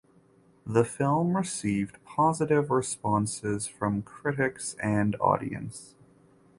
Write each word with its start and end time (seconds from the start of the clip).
The 0.65 0.83
film 0.83 1.37
received 1.37 2.03
positive 2.05 2.71
responses 2.71 3.67
from 3.67 4.01
critics 4.01 4.75
and 4.81 5.15
audience. 5.21 5.93